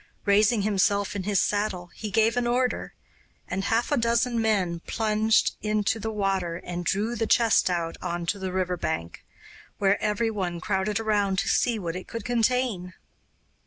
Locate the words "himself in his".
0.63-1.39